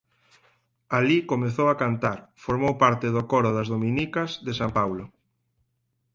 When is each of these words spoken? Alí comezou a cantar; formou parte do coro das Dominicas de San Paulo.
Alí 0.97 1.17
comezou 1.31 1.67
a 1.69 1.79
cantar; 1.83 2.17
formou 2.43 2.73
parte 2.83 3.07
do 3.15 3.23
coro 3.31 3.49
das 3.57 3.67
Dominicas 3.73 4.29
de 4.45 4.53
San 4.59 4.71
Paulo. 4.77 5.05